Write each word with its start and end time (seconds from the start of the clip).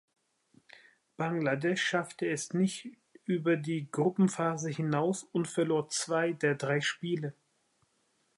Bangladesch 1.19 1.79
schaffte 1.83 2.27
es 2.27 2.55
nicht 2.55 2.89
über 3.25 3.55
die 3.55 3.87
Gruppenphase 3.91 4.71
hinaus 4.71 5.25
und 5.25 5.47
verlor 5.47 5.89
zwei 5.89 6.33
der 6.33 6.55
drei 6.55 6.81
Spiele. 6.81 7.35